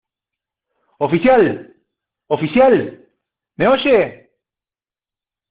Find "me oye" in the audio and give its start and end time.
3.57-4.31